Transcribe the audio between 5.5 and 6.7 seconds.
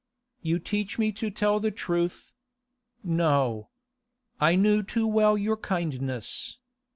kindness.